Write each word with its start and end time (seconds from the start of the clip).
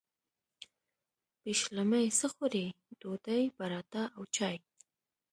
پیشلمۍ 1.41 2.05
څه 2.19 2.27
خورئ؟ 2.33 2.65
ډوډۍ، 2.99 3.43
پراټه 3.55 4.03
او 4.15 4.23
چاي 4.35 4.57